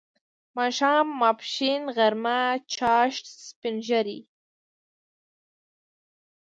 [0.57, 2.39] ماښام، ماپښین، غرمه،
[2.73, 4.19] چاښت، سپین ږیری